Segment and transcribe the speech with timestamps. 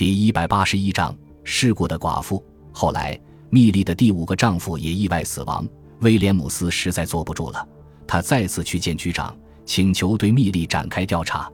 [0.00, 1.14] 第一百八十一章
[1.44, 2.42] 事故的寡妇。
[2.72, 5.68] 后来，密莉的第五个丈夫也意外死亡。
[6.00, 7.68] 威廉姆斯实在坐不住了，
[8.06, 9.36] 他再次去见局长，
[9.66, 11.52] 请求对密莉展开调查。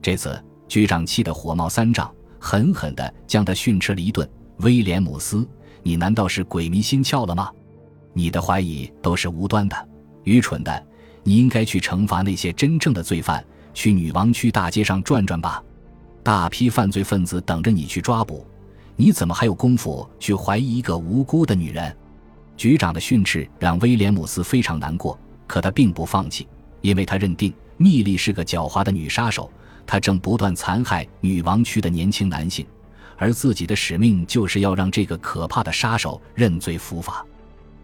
[0.00, 2.10] 这次，局长气得火冒三丈，
[2.40, 4.26] 狠狠地将他训斥了一顿。
[4.60, 5.46] 威廉姆斯，
[5.82, 7.50] 你难道是鬼迷心窍了吗？
[8.14, 9.76] 你的怀疑都是无端的、
[10.24, 10.86] 愚蠢的。
[11.22, 15.62] 你应该去惩罚那些真正的罪犯，去女王区大街上转转吧。
[16.22, 18.46] 大批犯罪分子等着你去抓捕，
[18.94, 21.94] 你怎么还有功夫去怀疑一个无辜的女人？
[22.56, 26.46] 局长的训斥让威廉姆斯非常难过，可他并不放弃，
[26.80, 29.50] 因为他认定密莉是个狡猾的女杀手，
[29.84, 32.64] 她正不断残害女王区的年轻男性，
[33.16, 37.26] 而自己的使命就是要让这个可怕的杀手认罪伏法。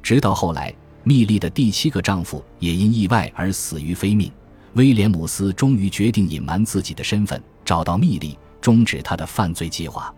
[0.00, 4.30] 直到后来，密莉的第七个丈夫也因意外而死于非命，
[4.74, 7.42] 威廉姆斯终于决定隐瞒自己的身份。
[7.68, 10.10] 找到密莉，终止他的犯罪计划。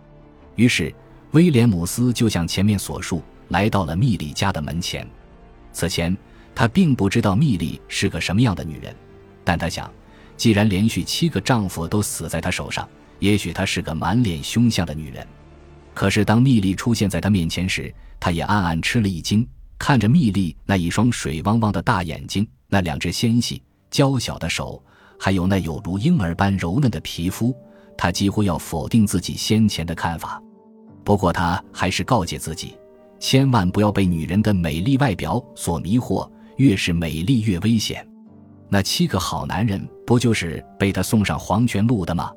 [0.54, 0.94] 于是，
[1.32, 5.04] 威廉姆斯就像前面所述，来到了密莉家的门前。
[5.72, 6.16] 此前，
[6.54, 8.94] 他并不知道密莉是个什么样的女人，
[9.42, 9.92] 但他想，
[10.36, 15.26] 既然连续七个丈夫都死在她手上，也许她是个满脸凶相的女人。
[15.92, 19.44] 可是，当密莉出现在他面前时，他也暗暗吃了一惊。
[19.76, 24.80] 看着密莉那一双水汪汪的大眼睛，那两只纤细娇小的手。
[25.22, 27.54] 还有那有如婴儿般柔嫩的皮肤，
[27.94, 30.42] 他几乎要否定自己先前的看法。
[31.04, 32.74] 不过他还是告诫自己，
[33.18, 38.06] 千万不要被女人的美丽外表所迷惑，越是美丽越危险。
[38.70, 42.32] 那七个好男人不就是被他送上黄泉路的吗？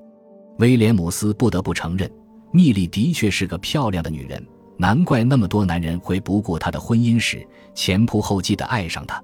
[0.59, 2.11] 威廉姆斯不得不承认，
[2.51, 4.45] 蜜莉的确是个漂亮的女人，
[4.77, 9.23] 难怪那么多男人会不顾她的婚姻史，前仆后继地爱上她。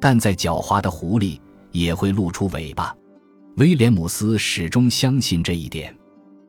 [0.00, 1.40] 但在狡猾的狐狸。
[1.72, 2.94] 也会露出尾巴。
[3.56, 5.94] 威廉姆斯始终相信这一点，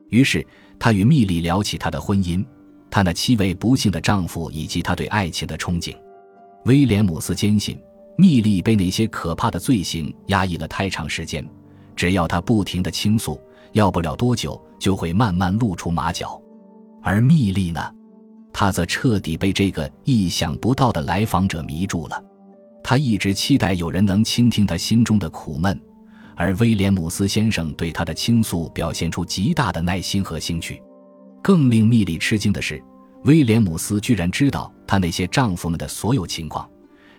[0.08, 0.46] 于是
[0.78, 2.44] 他与蜜莉聊起他的婚姻，
[2.90, 5.94] 他那七位不幸的丈夫以及他对爱情的憧憬。
[6.64, 7.78] 威廉姆斯坚信，
[8.16, 11.46] 蜜莉被那些可怕的罪行压抑了太长时间，
[11.94, 13.38] 只要他不停的倾诉，
[13.72, 16.40] 要不了多久就会慢慢露出马脚。
[17.02, 17.80] 而蜜莉呢，
[18.50, 22.24] 她则彻底被这个意想不到的来访者迷住了。
[22.86, 25.80] 他一直期待有人能倾听他心中的苦闷，
[26.36, 30.82] 而威廉姆斯先生对他的倾诉表现出极大的耐心和兴趣。
[31.42, 32.80] 更令密莉吃惊的是，
[33.24, 36.68] 威廉姆斯居然知道他那些丈夫们的所有情况，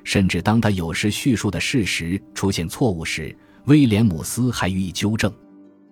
[0.04, 5.34] 甚至当他有时叙述的事实出现错误时，威廉姆斯还予以纠正。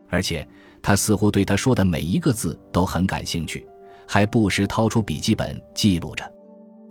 [0.08, 0.48] 而且
[0.84, 3.66] 他似乎对他说的每一个字都很感兴趣，
[4.08, 6.32] 还不时掏出笔记本记录着。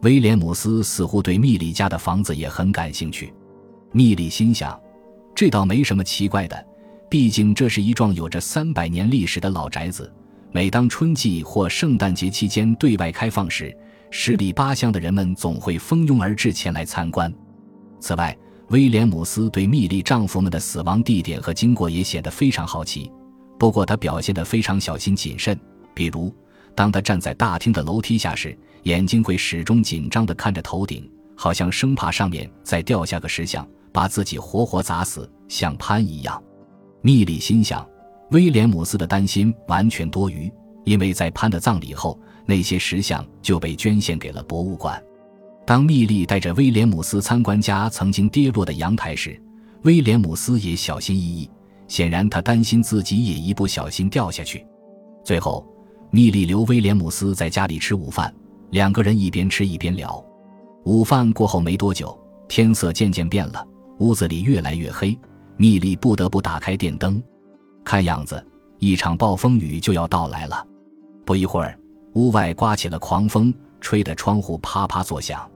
[0.02, 3.32] 威廉姆斯似乎对密里家的房子也很感兴趣。
[3.92, 4.78] 密里心想，
[5.32, 6.66] 这倒没什么奇怪的，
[7.08, 10.12] 毕竟这是一幢有着三百年历史的老宅子。
[10.50, 13.74] 每当春季或圣诞节期间对外开放时，
[14.10, 17.32] 十里八乡的人们总会蜂拥而至前来参观。
[18.00, 18.36] 此外，
[18.70, 23.08] 威廉姆斯对密莉丈夫们的死亡地点和经过也显得非常好奇。
[23.56, 25.56] 不过，他表现得非常小心谨慎，
[25.94, 26.34] 比如。
[26.74, 36.42] 当他站在大厅的楼梯下时，眼睛会始终紧张地看着头顶，好像生怕上面再掉下个石像，把自己活活砸死，像潘一样。
[37.02, 37.86] 密莉心想，
[38.30, 40.50] 威廉姆斯的担心完全多余，
[40.84, 45.02] 因为在潘的葬礼后，那些石像就被捐献给了博物馆。
[45.66, 49.40] 当密莉带着威廉姆斯参观家曾经跌落的阳台时，
[49.82, 51.50] 威廉姆斯也小心翼翼，
[51.86, 54.66] 显然他担心自己也一不小心掉下去。
[55.22, 55.68] 最后。
[56.14, 58.32] 密莉留威廉姆斯在家里吃午饭，
[58.68, 60.22] 两个人一边吃一边聊。
[60.84, 62.14] 午饭过后没多久，
[62.48, 63.66] 天色渐渐变了，
[63.98, 65.18] 屋子里越来越黑。
[65.56, 67.22] 密莉不得不打开电灯，
[67.82, 68.46] 看样子
[68.78, 70.62] 一场暴风雨就要到来了。
[71.24, 71.78] 不一会儿，
[72.12, 75.50] 屋外刮起了狂风，吹得窗户啪啪作响。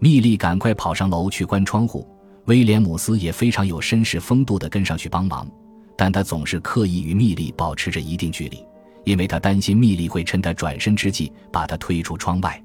[0.00, 2.04] 密莉赶快跑上楼去关窗户，
[2.46, 5.48] 威廉姆斯也非常有绅士风度地跟上去帮忙，
[5.96, 8.58] 但他总是刻意与密莉保持着一定距离。
[9.04, 12.62] 因为他担心蜜莉会趁他转身之际把他推出窗外。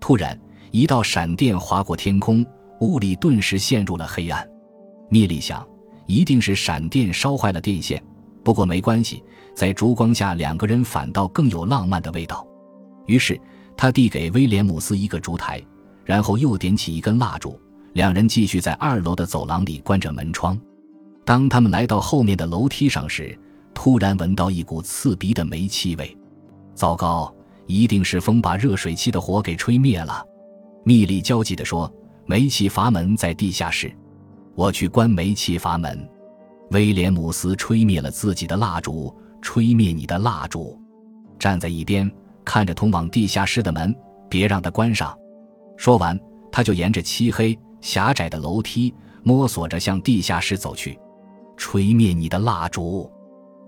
[0.00, 0.38] 突然，
[0.70, 2.44] 一道闪电划过天空，
[2.80, 4.46] 屋里顿时陷入了黑暗。
[5.08, 5.66] 蜜莉想，
[6.06, 8.02] 一定是闪电烧坏了电线。
[8.42, 9.22] 不过没关系，
[9.54, 12.46] 在烛光下，两个人反倒更有浪漫的味道。
[13.06, 13.38] 于是，
[13.76, 15.62] 他递给威廉姆斯一个烛台，
[16.04, 17.60] 然后又点起一根蜡烛。
[17.92, 20.58] 两人继续在二楼的走廊里关着门窗。
[21.24, 23.36] 当他们来到后面的楼梯上时，
[23.82, 26.14] 突然闻到一股刺鼻的煤气味，
[26.74, 27.34] 糟糕！
[27.66, 30.22] 一定是风把热水器的火给吹灭了。
[30.84, 31.90] 密莉焦急地说
[32.28, 33.90] ：“煤气阀门在地下室，
[34.54, 36.06] 我去关煤气阀门。”
[36.72, 40.78] 威廉姆斯吹灭了自己的蜡烛，吹灭你的蜡烛。
[41.38, 42.12] 站在一边，
[42.44, 43.96] 看着通往地下室的门，
[44.28, 45.16] 别让它关上。
[45.78, 46.20] 说完，
[46.52, 50.98] 他就沿着漆黑狭窄的楼梯摸索着向地下室走去。
[51.56, 53.10] 吹灭你的蜡烛，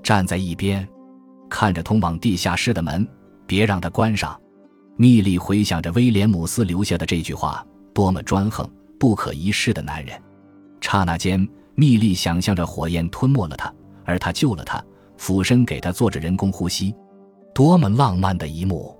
[0.02, 0.87] 站在一边，
[1.49, 3.06] 看着通往地下室的门，
[3.46, 4.38] 别让它关上。
[4.96, 7.64] 蜜莉回想着威廉姆斯留下的这句话，
[7.94, 8.69] 多么专横、
[8.99, 10.20] 不可一世的男人！
[10.81, 13.72] 刹那间，蜜莉想象着火焰吞没了他，
[14.04, 14.84] 而他救了他，
[15.16, 16.94] 俯身给他做着人工呼吸，
[17.55, 18.96] 多么浪漫的一幕！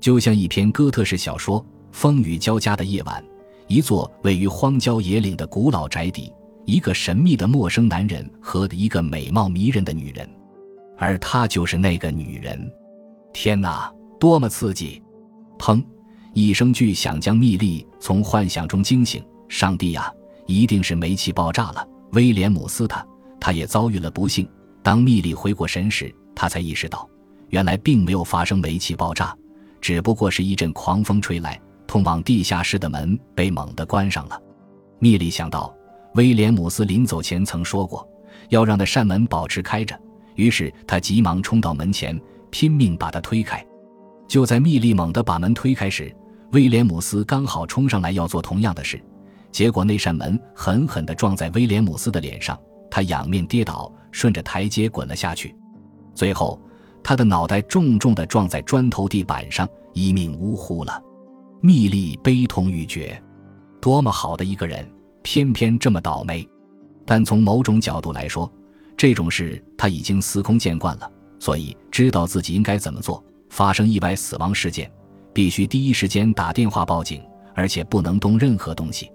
[0.00, 1.64] 就像一篇哥特式小说。
[1.92, 3.24] 风雨交加的夜晚，
[3.68, 6.30] 一座位于荒郊野岭的古老宅邸，
[6.66, 10.28] 一个神秘的陌生男人和一个美貌迷人的女人，
[10.98, 12.70] 而她就是那个女人。
[13.32, 15.02] 天哪，多么刺激！
[15.58, 15.84] 砰！
[16.32, 19.24] 一声巨响将蜜莉从幻想中惊醒。
[19.48, 20.12] 上帝呀，
[20.46, 21.86] 一定是煤气爆炸了！
[22.12, 23.06] 威廉姆斯他，
[23.40, 24.48] 他也遭遇了不幸。
[24.82, 27.08] 当蜜莉回过神时，他才意识到，
[27.48, 29.36] 原来并没有发生煤气爆炸，
[29.80, 31.60] 只不过是一阵狂风吹来。
[31.86, 34.40] 通往地下室的门被猛地关上了。
[34.98, 35.72] 蜜莉想到，
[36.14, 38.06] 威廉姆斯临走前曾说过，
[38.48, 39.98] 要让那扇门保持开着。
[40.36, 42.18] 于是他急忙冲到门前，
[42.50, 43.64] 拼命把它推开。
[44.28, 46.14] 就在密莉猛地把门推开时，
[46.52, 49.00] 威廉姆斯刚好冲上来要做同样的事，
[49.50, 52.58] 结果那扇门狠狠地撞在威廉姆斯的脸上，
[52.90, 55.54] 他仰面跌倒，顺着台阶滚了下去。
[56.14, 56.60] 最后，
[57.02, 61.02] 他的脑袋重重地撞在砖头地板上，一命呜呼了。
[61.60, 63.20] 蜜莉悲痛欲绝，
[63.80, 64.88] 多么好的一个人，
[65.22, 66.46] 偏偏这么倒霉。
[67.04, 68.50] 但从某种角度来说，
[68.96, 73.22] 这种事他已经司空见惯了，所以知道自己应该怎么做。
[73.50, 74.90] 发生意外死亡事件，
[75.32, 77.22] 必须第一时间打电话报警，
[77.54, 79.10] 而且不能动任何东西。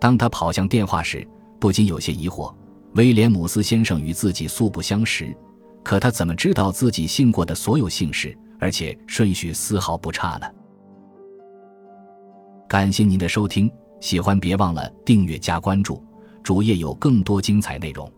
[0.00, 1.26] 当他跑向电话时，
[1.58, 2.54] 不禁有些疑惑：
[2.94, 5.34] 威廉姆斯先生与自己素不相识，
[5.82, 10.46] 可他怎么知道自己姓过的所有姓氏，而且顺序丝毫不差呢？
[12.68, 13.70] 感谢您的收听，
[14.00, 16.02] 喜欢别忘了订阅加关注，
[16.42, 18.10] 主页有更多精彩内容。